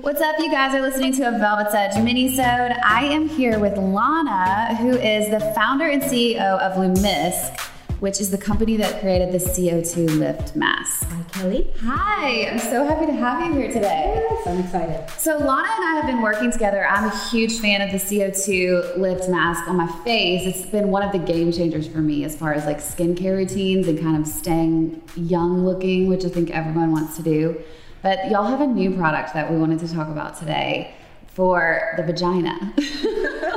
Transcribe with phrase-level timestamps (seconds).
[0.00, 2.42] What's up, you guys are listening to a Velvet's Edge mini-sode.
[2.42, 7.60] I am here with Lana, who is the founder and CEO of Lumisque,
[8.00, 11.07] which is the company that created the CO2 lift mask.
[11.28, 11.70] Kelly.
[11.82, 14.26] Hi, I'm so happy to have you here today.
[14.30, 15.08] Yes, I'm excited.
[15.18, 16.86] So Lana and I have been working together.
[16.86, 20.46] I'm a huge fan of the CO2 lift mask on my face.
[20.46, 23.88] It's been one of the game changers for me as far as like skincare routines
[23.88, 27.60] and kind of staying young looking, which I think everyone wants to do.
[28.02, 30.94] But y'all have a new product that we wanted to talk about today
[31.28, 32.74] for the vagina.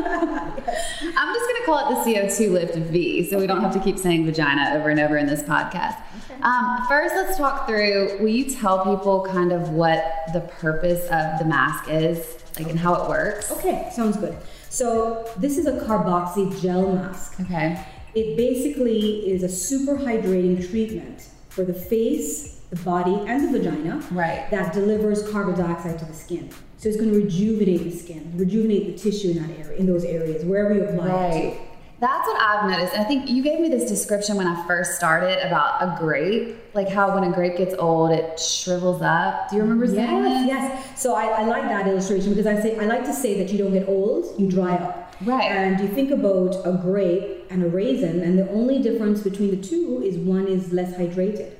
[1.17, 3.79] I'm just going to call it the CO2 lift V so we don't have to
[3.79, 5.97] keep saying vagina over and over in this podcast.
[6.41, 8.17] Um, first, let's talk through.
[8.19, 12.79] Will you tell people kind of what the purpose of the mask is, like, and
[12.79, 13.51] how it works?
[13.51, 14.35] Okay, sounds good.
[14.69, 17.39] So, this is a carboxy gel mask.
[17.41, 17.85] Okay.
[18.15, 24.01] It basically is a super hydrating treatment for the face, the body, and the vagina
[24.11, 24.49] Right.
[24.49, 26.49] that delivers carbon dioxide to the skin.
[26.77, 30.03] So, it's going to rejuvenate the skin, rejuvenate the tissue in that area, in those
[30.05, 31.57] areas, wherever you apply it to.
[31.99, 32.97] That's what I've noticed.
[32.97, 36.89] I think you gave me this description when I first started about a grape, like
[36.89, 39.49] how when a grape gets old, it shrivels up.
[39.51, 40.47] Do you remember saying Yes, this?
[40.47, 40.99] yes.
[40.99, 43.59] So I, I like that illustration because I say I like to say that you
[43.59, 45.13] don't get old, you dry up.
[45.23, 45.43] Right.
[45.51, 49.61] And you think about a grape and a raisin, and the only difference between the
[49.61, 51.51] two is one is less hydrated.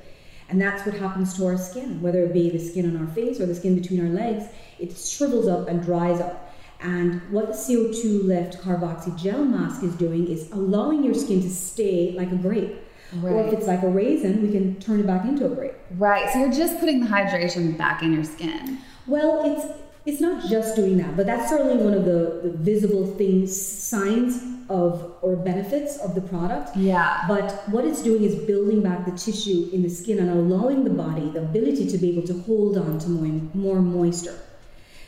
[0.52, 3.40] And that's what happens to our skin, whether it be the skin on our face
[3.40, 4.44] or the skin between our legs,
[4.78, 6.54] it shrivels up and dries up.
[6.82, 11.48] And what the CO2 lift carboxy gel mask is doing is allowing your skin to
[11.48, 12.76] stay like a grape.
[13.22, 15.74] Or if it's like a raisin, we can turn it back into a grape.
[15.92, 16.30] Right.
[16.30, 18.78] So you're just putting the hydration back in your skin.
[19.06, 19.66] Well, it's
[20.04, 24.42] it's not just doing that, but that's certainly one of the, the visible things, signs
[24.68, 26.76] of or benefits of the product.
[26.76, 27.24] Yeah.
[27.28, 30.90] But what it's doing is building back the tissue in the skin and allowing the
[30.90, 34.38] body the ability to be able to hold on to more, more moisture.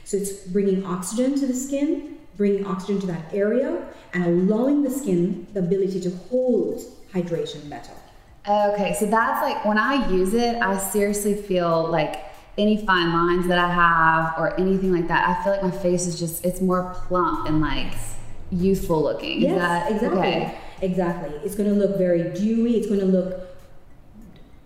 [0.05, 4.91] So it's bringing oxygen to the skin, bringing oxygen to that area, and allowing the
[4.91, 6.81] skin the ability to hold
[7.13, 7.93] hydration better.
[8.47, 8.95] Okay.
[9.01, 13.59] So that's like when I use it, I seriously feel like any fine lines that
[13.59, 16.95] I have or anything like that, I feel like my face is just, it's more
[17.07, 17.95] plump and like
[18.51, 19.43] youthful looking.
[19.43, 20.19] Yes, that exactly.
[20.19, 20.59] okay?
[20.81, 21.39] Exactly.
[21.45, 22.77] It's going to look very dewy.
[22.77, 23.41] It's going to look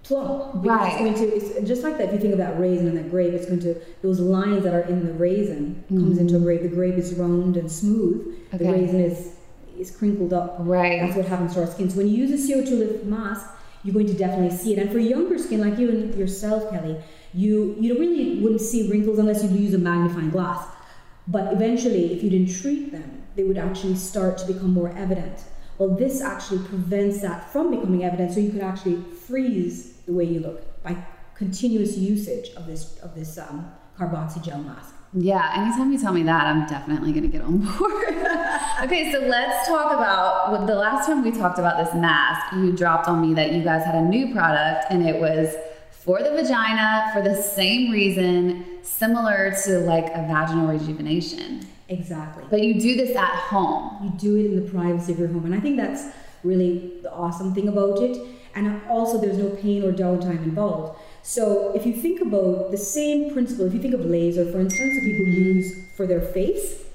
[0.03, 0.65] plump.
[0.67, 0.93] Right.
[0.93, 1.37] It's going to.
[1.37, 2.09] It's just like that.
[2.09, 4.81] If you think about raisin and that grape, it's going to those lines that are
[4.81, 6.63] in the raisin comes into a grape.
[6.63, 8.27] The grape is round and smooth.
[8.27, 8.57] Mm-hmm.
[8.57, 8.65] Okay.
[8.65, 9.35] The raisin is
[9.79, 10.57] is crinkled up.
[10.59, 11.01] Right.
[11.01, 11.91] That's what happens to our skin.
[11.91, 13.47] So when you use a CO2 lift mask,
[13.85, 14.79] you're going to definitely see it.
[14.79, 17.01] And for younger skin like you and yourself, Kelly,
[17.35, 20.67] you you really wouldn't see wrinkles unless you use a magnifying glass.
[21.27, 25.45] But eventually, if you didn't treat them, they would actually start to become more evident.
[25.77, 30.25] Well, this actually prevents that from becoming evident, so you could actually freeze the way
[30.25, 30.97] you look by
[31.39, 34.95] continuous usage of this of this um, carboxy gel mask.
[35.15, 38.15] Yeah, anytime you tell me that, I'm definitely going to get on board.
[38.83, 42.73] okay, so let's talk about well, the last time we talked about this mask, you
[42.73, 45.55] dropped on me that you guys had a new product and it was
[45.91, 51.67] for the vagina for the same reason, similar to like a vaginal rejuvenation.
[51.89, 52.45] Exactly.
[52.51, 53.99] But you do this at home.
[54.05, 56.05] You do it in the privacy of your home, and I think that's
[56.45, 58.19] really the awesome thing about it.
[58.55, 61.01] And also, there's no pain or downtime involved.
[61.29, 64.95] So, if you think about the same principle, if you think of laser, for instance,
[64.95, 66.87] that people use for their face,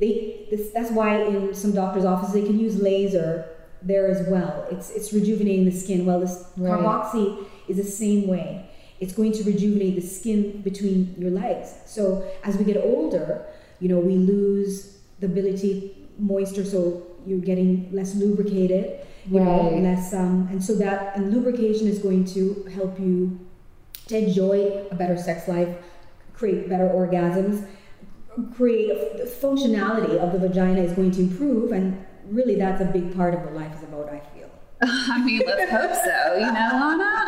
[0.00, 3.44] they this, that's why in some doctors' offices they can use laser
[3.82, 4.66] there as well.
[4.70, 6.06] It's it's rejuvenating the skin.
[6.06, 6.72] Well, this Right.
[6.72, 8.64] carboxy is the same way.
[8.98, 11.74] It's going to rejuvenate the skin between your legs.
[11.84, 13.44] So as we get older,
[13.78, 19.00] you know, we lose the ability moisture, so you're getting less lubricated.
[19.30, 23.45] You know, less um, and so that and lubrication is going to help you
[24.08, 25.76] to enjoy a better sex life,
[26.32, 27.66] create better orgasms,
[28.54, 33.14] create the functionality of the vagina is going to improve, and really that's a big
[33.16, 34.08] part of what life is about.
[34.08, 34.50] I feel.
[34.82, 37.24] I mean, let's hope so, you know, Lana?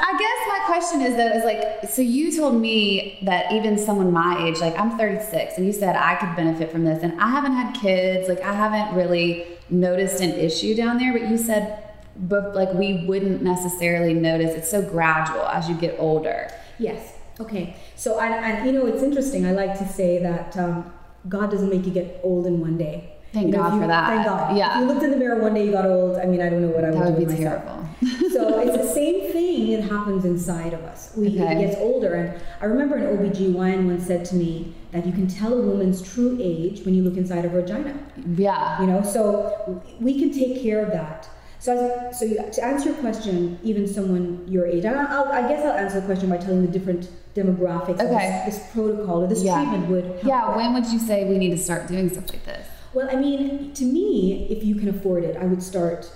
[0.00, 4.12] I guess my question is though, is like, so you told me that even someone
[4.12, 7.28] my age, like I'm 36, and you said I could benefit from this, and I
[7.30, 11.87] haven't had kids, like I haven't really noticed an issue down there, but you said
[12.18, 14.54] but like we wouldn't necessarily notice.
[14.54, 16.50] It's so gradual as you get older.
[16.78, 17.14] Yes.
[17.40, 17.76] Okay.
[17.96, 19.46] So, and, and you know, it's interesting.
[19.46, 20.92] I like to say that um,
[21.28, 23.12] God doesn't make you get old in one day.
[23.32, 24.06] Thank You know, God you- for that.
[24.08, 24.56] Thank God.
[24.56, 24.74] Yeah.
[24.74, 26.16] If you looked in the mirror one day, you got old.
[26.18, 27.62] I mean, I don't know what I would, would do myself.
[27.64, 27.88] terrible.
[28.32, 31.12] so it's the same thing that happens inside of us.
[31.16, 31.52] We Okay.
[31.56, 35.26] it gets older, and I remember an OBGYN once said to me that you can
[35.28, 37.94] tell a woman's true age when you look inside her vagina.
[38.36, 38.80] Yeah.
[38.80, 41.28] You know, so we can take care of that.
[41.60, 41.76] So,
[42.08, 45.64] as, so you, to answer your question, even someone your age, and I'll, I guess
[45.64, 48.42] I'll answer the question by telling the different demographics of Okay.
[48.46, 49.56] this, this protocol or this Yeah.
[49.56, 50.24] treatment would help.
[50.24, 50.48] Yeah.
[50.48, 50.56] with.
[50.56, 52.66] When would you say we need to start doing stuff like this?
[52.94, 56.10] Well, I mean, to me, if you can afford it, I would start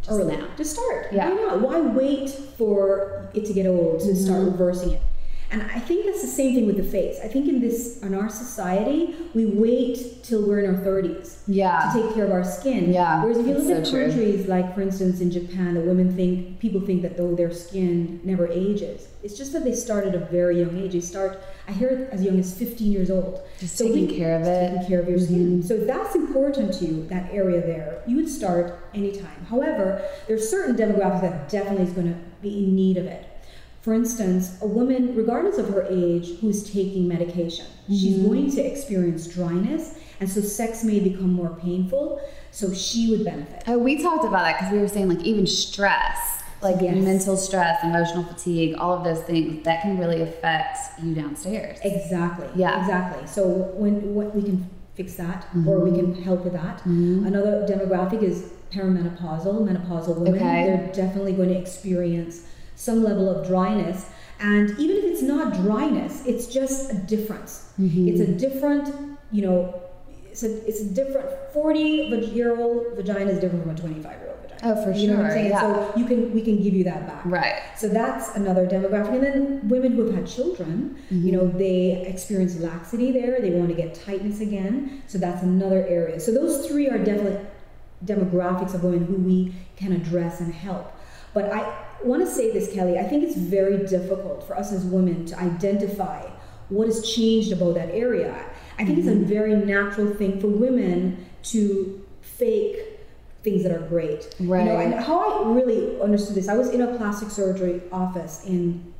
[0.00, 0.36] Just early.
[0.36, 0.48] now.
[0.56, 1.08] Just start.
[1.12, 1.28] Yeah.
[1.30, 1.60] Why not?
[1.60, 4.50] Why wait for it to get old to start Mm-hmm.
[4.52, 5.02] reversing it?
[5.50, 7.18] And I think that's the same thing with the face.
[7.22, 11.92] I think in this in our society, we wait till we're in our 30s Yeah.
[11.94, 12.92] to take care of our skin.
[12.92, 14.06] Yeah, Whereas if you look that's at true.
[14.08, 18.20] countries like, for instance, in Japan, the women think people think that though their skin
[18.24, 19.06] never ages.
[19.22, 20.92] It's just that they start at a very young age.
[20.94, 21.40] They start.
[21.68, 23.40] I hear it as young as 15 years old.
[23.60, 24.46] Just taking care of it.
[24.46, 24.74] Mm-hmm.
[24.74, 25.62] Taking care of your skin.
[25.62, 29.46] So if that's important to you, that area there, you would start anytime.
[29.48, 33.24] However, there's certain demographics that definitely is going to be in need of it.
[33.86, 38.26] For instance, a woman, regardless of her age, who's taking medication, she's Mm-hmm.
[38.26, 42.20] going to experience dryness, and so sex may become more painful.
[42.50, 43.62] So she would benefit.
[43.68, 46.96] Oh, we talked about that because we were saying like even stress, like Yes.
[46.96, 51.78] mental stress, emotional fatigue, all of those things that can really affect you downstairs.
[51.84, 52.48] Exactly.
[52.56, 52.80] Yeah.
[52.80, 53.24] Exactly.
[53.28, 53.46] So
[53.76, 56.14] when, when we can fix that, or we Mm-hmm.
[56.14, 56.84] can help with that.
[56.84, 60.34] Another demographic is perimenopausal, menopausal women.
[60.42, 60.64] Okay.
[60.64, 64.06] They're definitely going to experience some level of dryness.
[64.38, 67.72] And even if it's not dryness, it's just a difference.
[67.80, 68.08] Mm-hmm.
[68.08, 69.82] It's a different, you know,
[70.30, 74.28] it's a, it's a different 40 year old vagina is different from a 25 year
[74.28, 74.60] old vagina.
[74.64, 75.50] Oh, for you know what I'm saying?
[75.50, 75.60] yeah.
[75.60, 77.24] So you can we can give you that back.
[77.24, 77.62] Right.
[77.76, 79.14] So that's another demographic.
[79.14, 83.40] And then women who have had children, you know, they experience laxity there.
[83.40, 85.02] They want to get tightness again.
[85.06, 86.20] So that's another area.
[86.20, 87.40] So those three are definitely
[88.04, 90.92] demographics of women who we can address and help.
[91.32, 92.98] But I want to say this, Kelly.
[92.98, 96.22] I think it's very difficult for us as women to identify
[96.68, 98.34] what has changed about that area.
[98.78, 102.76] I think it's a very natural thing for women to fake
[103.42, 104.34] things that are great.
[104.40, 104.92] You know, Right.
[104.92, 108.92] and how I really understood this, I was in a plastic surgery office in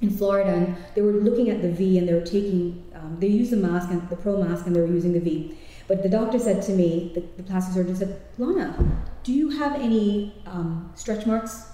[0.00, 3.26] in Florida, and they were looking at the V, and they were taking, um, they
[3.26, 5.54] used the mask and the pro mask, and they were using the V.
[5.88, 8.74] But the doctor said to me, the, the plastic surgeon said, Lana,
[9.24, 11.69] do you have any um, stretch marks?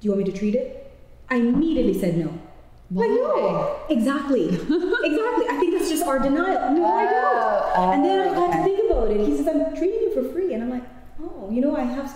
[0.00, 0.92] Do you want me to treat it?
[1.28, 2.38] I immediately said no.
[2.90, 3.76] Like, no.
[3.88, 3.94] Why?
[3.94, 4.48] Exactly.
[4.48, 5.46] exactly.
[5.48, 6.72] I think that's just our denial.
[6.72, 7.94] No, I Oh, don't.
[7.94, 9.26] and then I oh, had to think about it.
[9.26, 10.54] He says, I'm treating you for free.
[10.54, 10.84] And I'm like,
[11.20, 12.14] oh, you know, I have.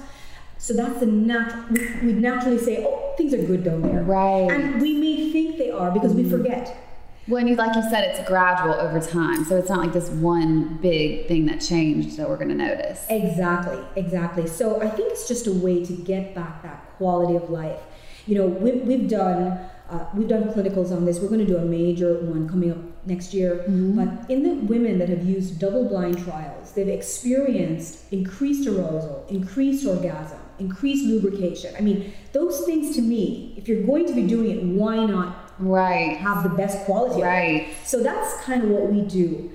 [0.59, 1.65] So that's the natural.
[1.71, 4.03] We, we naturally say, oh, things are good down there.
[4.03, 4.51] Right.
[4.51, 6.31] And we may think they are because we mm-hmm.
[6.31, 6.82] forget.
[7.27, 9.45] When you, like you said, it's gradual over time.
[9.45, 13.07] So it's not like this one big thing that changed that we're going to notice.
[13.09, 14.49] Exactly, exactly.
[14.49, 17.81] So I think it's just a way to get back that quality of life.
[18.27, 19.59] You know, we've, we've done
[19.93, 21.21] uh, we've done clinicals on this.
[21.21, 23.57] We're going to do a major one coming up next year.
[23.69, 30.39] But in the women that have used double-blind trials, they've experienced increased arousal, increased orgasm,
[30.59, 31.75] increased lubrication.
[31.77, 35.52] I mean, those things to me, if you're going to be doing it, why not
[35.63, 36.17] Right.
[36.19, 37.23] have the best quality.
[37.23, 37.69] Right.
[37.85, 39.51] So that's kind of what we do.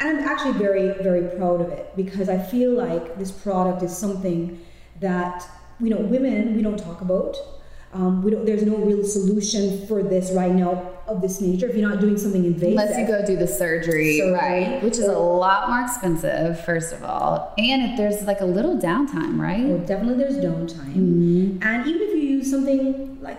[0.00, 3.96] And I'm actually very, very proud of it because I feel like this product is
[3.96, 4.60] something
[5.00, 5.46] that,
[5.80, 7.36] you know, women, we don't talk about.
[7.94, 11.76] Um, we don't, there's no real solution for this right now of this nature if
[11.76, 12.70] you're not doing something invasive.
[12.70, 14.32] Unless you go do the surgery, Surgery.
[14.32, 14.82] right?
[14.82, 17.52] Which is a lot more expensive, first of all.
[17.58, 19.64] And if there's like a little downtime, right?
[19.64, 20.94] Well, definitely there's downtime.
[20.94, 21.62] Mm-hmm.
[21.62, 23.38] And even if you use something like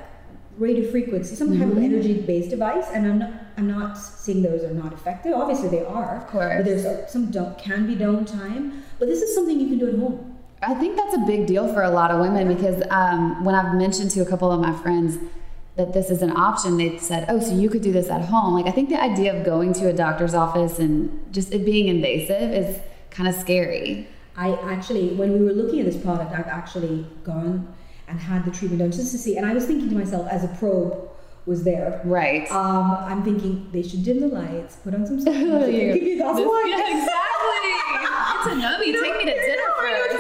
[0.57, 1.83] radio frequency, some type of Mm-hmm.
[1.83, 5.33] energy based device, and I'm not, I'm not saying those are not effective.
[5.33, 6.17] Obviously they are.
[6.17, 6.53] Of course.
[6.57, 8.81] But there's some down, can be downtime.
[8.99, 10.37] But this is something you can do at home.
[10.61, 13.75] I think that's a big deal for a lot of women because um, when I've
[13.75, 15.17] mentioned to a couple of my friends
[15.75, 18.53] that this is an option, they've said, "Oh, so you could do this at home."
[18.53, 21.87] Like I think the idea of going to a doctor's office and just it being
[21.87, 22.79] invasive is
[23.09, 24.07] kind of scary.
[24.37, 27.73] I actually, when we were looking at this product, I've actually gone
[28.07, 29.37] and had the treatment done just to see.
[29.37, 31.09] And I was thinking to myself, as a probe
[31.45, 32.49] was there, Right.
[32.51, 36.17] um, I'm thinking they should dim the lights, put on some stuff, give you a
[36.17, 36.73] glass of wine.
[36.73, 37.73] exactly.
[38.35, 38.81] It's a no.
[38.81, 40.11] You take me to dinner first.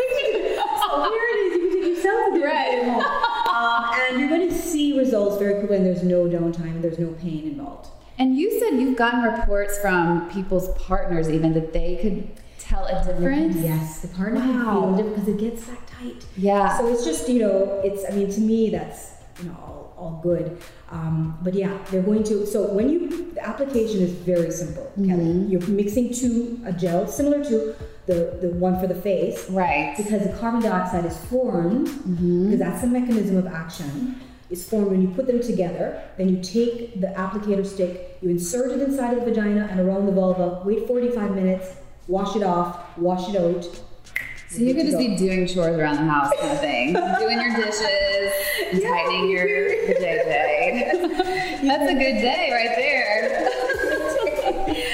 [0.81, 1.53] so here it is.
[1.53, 3.23] You can take yourself to dinner Right.
[3.53, 6.99] Um, and you're going to see results very quickly, and there's no downtime, and there's
[6.99, 7.87] no pain involved.
[8.19, 12.27] And you said you've gotten reports from people's partners even that they could
[12.67, 13.55] tell a difference?
[13.57, 14.45] Yes, the partner Wow.
[14.95, 16.25] can feel because it gets that tight.
[16.37, 16.77] Yeah.
[16.77, 20.19] So it's just you know, it's I mean to me that's you know all, all
[20.23, 20.57] good.
[20.91, 22.45] Um, but yeah, they're going to.
[22.45, 25.23] So when you the application is very simple, Kelly.
[25.25, 25.49] Mm-hmm.
[25.49, 29.95] You're mixing two a gel similar to the the one for the face, Right.
[29.97, 32.43] because the carbon dioxide is formed Mm-hmm.
[32.45, 34.19] because that's the mechanism of action.
[34.49, 35.99] Is formed when you put them together.
[36.17, 40.05] Then you take the applicator stick, you insert it inside of the vagina and around
[40.05, 40.61] the vulva.
[40.63, 41.67] Wait 45 minutes.
[42.07, 42.97] Wash it off.
[42.97, 43.63] Wash it out.
[44.49, 46.93] So you could just be doing chores around the house kind of thing.
[47.19, 48.31] doing your dishes
[48.71, 49.47] and tightening your
[49.87, 51.01] the JJ.
[51.63, 53.49] That's a good day right there.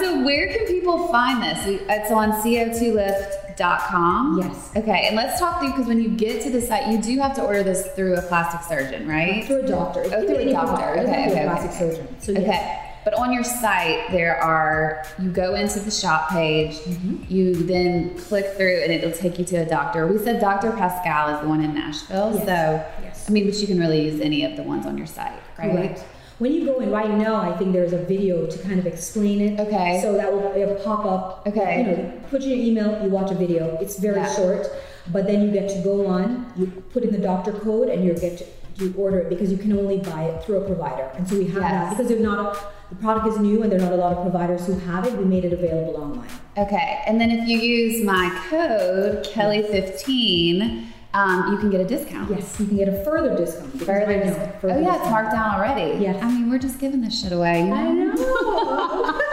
[0.00, 1.64] So where can people find this?
[1.88, 4.40] It's on co2lift.com.
[4.40, 4.70] Yes.
[4.76, 7.34] Okay, and let's talk through because when you get to the site, you do have
[7.36, 9.46] to order this through a plastic surgeon, right?
[9.46, 10.02] Through a doctor.
[10.04, 10.84] Oh, through a doctor.
[10.84, 11.78] Okay, have to be okay, a plastic okay.
[11.78, 12.08] surgeon.
[12.20, 12.42] So yes.
[12.42, 12.85] Okay.
[13.06, 17.32] But on your site, there are, you go into the shop page, Mm-hmm.
[17.32, 20.08] you then click through and it'll take you to a doctor.
[20.08, 20.72] We said Dr.
[20.72, 22.32] Pascal is the one in Nashville.
[22.34, 22.44] Yes.
[22.44, 23.24] So, Yes.
[23.28, 25.70] I mean, but you can really use any of the ones on your site, right?
[25.70, 26.00] Correct.
[26.40, 29.40] When you go in right now, I think there's a video to kind of explain
[29.40, 29.60] it.
[29.60, 30.00] Okay.
[30.02, 31.46] So that will it'll pop up.
[31.46, 31.78] Okay.
[31.78, 33.78] You know, put in your email, you watch a video.
[33.80, 34.34] It's very Yeah.
[34.34, 34.66] short,
[35.12, 38.14] but then you get to go on, you put in the doctor code, and you
[38.14, 38.44] get to
[38.78, 41.10] you order it because you can only buy it through a provider.
[41.16, 41.70] And so we have Yes.
[41.70, 42.58] that because there's not a,
[42.90, 45.14] the product is new and there are not a lot of providers who have it.
[45.16, 46.28] We made it available online.
[46.56, 47.02] Okay.
[47.06, 52.30] And then if you use my code, Kelly15, um, you can get a discount.
[52.30, 53.82] Yes, you can get a further discount.
[53.82, 54.60] Further discount.
[54.60, 55.98] further oh, yeah, it's marked down already.
[56.02, 56.22] Yes.
[56.22, 57.60] I mean, we're just giving this shit away.
[57.60, 57.74] You know?
[57.74, 59.22] I know.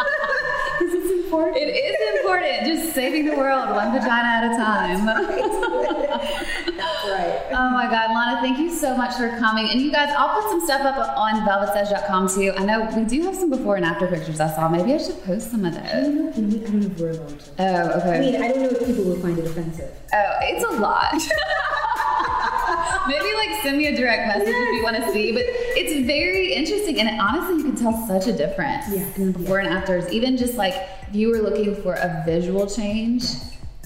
[1.34, 1.58] Important.
[1.58, 2.66] It is important.
[2.68, 5.06] Just saving the world one vagina at a time.
[5.08, 7.42] That's right.
[7.52, 9.68] Oh my God, Lana, thank you so much for coming.
[9.70, 12.54] And you guys, I'll put some stuff up on velvetsedge.com too.
[12.56, 14.70] I know we do have some before and after pictures I saw.
[14.70, 15.92] Maybe I should post some of I those.
[16.08, 17.52] don't know if we- I don't know if we're allowed to.
[17.60, 18.16] Oh, okay.
[18.16, 19.92] I mean, I don't know if people will find it offensive.
[20.14, 21.14] oh, it's a lot.
[23.08, 25.32] Maybe like send me a direct message if you want to see.
[25.32, 27.00] But it's very interesting.
[27.00, 30.12] And honestly, you can tell such a difference Yes, in the before and afters.
[30.12, 30.74] Even just like
[31.10, 33.24] if you were looking for a visual change,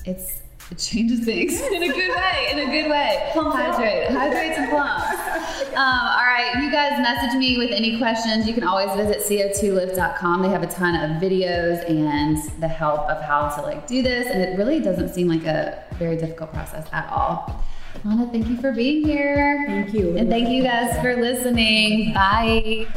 [0.06, 2.48] it's it changes things in a good way.
[2.52, 3.30] In a good way.
[3.32, 5.06] Plump Hydrate, hydrates and plumps.
[5.68, 8.48] Um, all right, you guys message me with any questions.
[8.48, 10.42] You can always visit co2lift.com.
[10.42, 14.26] They have a ton of videos and the help of how to like do this,
[14.28, 17.64] and it really doesn't seem like a very difficult process at all.
[18.06, 19.66] Lana, thank you for being here.
[19.68, 20.18] Thank you.
[20.18, 22.14] And thank you guys for listening.
[22.14, 22.88] Bye.